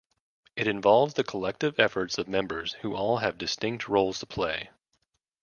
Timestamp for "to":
4.21-4.25